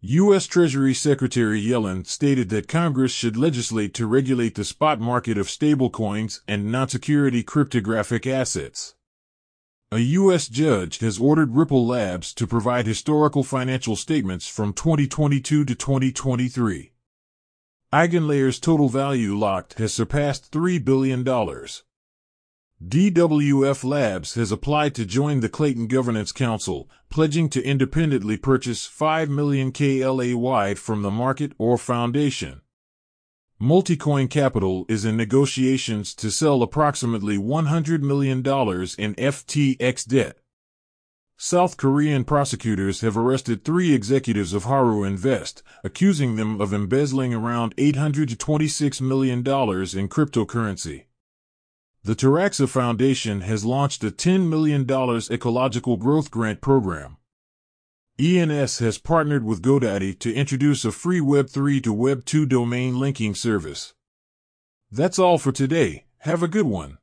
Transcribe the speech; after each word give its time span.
U.S. 0.00 0.46
Treasury 0.46 0.94
Secretary 0.94 1.60
Yellen 1.60 2.06
stated 2.06 2.50
that 2.50 2.68
Congress 2.68 3.10
should 3.10 3.36
legislate 3.36 3.94
to 3.94 4.06
regulate 4.06 4.54
the 4.54 4.62
spot 4.62 5.00
market 5.00 5.36
of 5.36 5.48
stablecoins 5.48 6.38
and 6.46 6.70
non-security 6.70 7.42
cryptographic 7.42 8.24
assets. 8.24 8.94
A 9.90 9.98
U.S. 9.98 10.46
judge 10.46 11.00
has 11.00 11.18
ordered 11.18 11.56
Ripple 11.56 11.84
Labs 11.84 12.32
to 12.34 12.46
provide 12.46 12.86
historical 12.86 13.42
financial 13.42 13.96
statements 13.96 14.46
from 14.46 14.72
2022 14.72 15.64
to 15.64 15.74
2023. 15.74 16.92
EigenLayer's 17.92 18.60
total 18.60 18.88
value 18.88 19.36
locked 19.36 19.80
has 19.80 19.92
surpassed 19.92 20.52
$3 20.52 20.84
billion. 20.84 21.24
DWF 22.86 23.82
Labs 23.82 24.34
has 24.34 24.52
applied 24.52 24.94
to 24.94 25.04
join 25.04 25.40
the 25.40 25.48
Klaytn 25.48 25.88
Governance 25.88 26.30
Council, 26.30 26.88
pledging 27.10 27.48
to 27.48 27.64
independently 27.64 28.36
purchase 28.36 28.86
5 28.86 29.28
million 29.28 29.72
KLAY 29.72 30.74
from 30.76 31.02
the 31.02 31.10
market 31.10 31.52
or 31.58 31.76
foundation. 31.76 32.60
Multicoin 33.60 34.30
Capital 34.30 34.86
is 34.88 35.04
in 35.04 35.16
negotiations 35.16 36.14
to 36.14 36.30
sell 36.30 36.62
approximately 36.62 37.36
$100 37.36 38.02
million 38.02 38.38
in 38.38 38.44
FTX 39.16 40.06
debt. 40.06 40.38
South 41.36 41.76
Korean 41.76 42.22
prosecutors 42.22 43.00
have 43.00 43.16
arrested 43.16 43.64
three 43.64 43.92
executives 43.92 44.52
of 44.52 44.64
Haru 44.64 45.02
Invest, 45.02 45.64
accusing 45.82 46.36
them 46.36 46.60
of 46.60 46.72
embezzling 46.72 47.34
around 47.34 47.74
$826 47.74 49.00
million 49.00 49.38
in 49.38 49.44
cryptocurrency. 50.08 51.07
The 52.08 52.16
Taraxa 52.16 52.66
Foundation 52.70 53.42
has 53.42 53.66
launched 53.66 54.02
a 54.02 54.10
$10 54.10 54.48
million 54.48 54.86
ecological 55.30 55.98
growth 55.98 56.30
grant 56.30 56.62
program. 56.62 57.18
ENS 58.18 58.78
has 58.78 58.96
partnered 58.96 59.44
with 59.44 59.60
GoDaddy 59.60 60.18
to 60.20 60.32
introduce 60.32 60.86
a 60.86 60.90
free 60.90 61.20
Web3 61.20 61.82
to 61.82 61.94
Web2 61.94 62.48
domain 62.48 62.98
linking 62.98 63.34
service. 63.34 63.92
That's 64.90 65.18
all 65.18 65.36
for 65.36 65.52
today. 65.52 66.06
Have 66.20 66.42
a 66.42 66.48
good 66.48 66.64
one. 66.64 66.96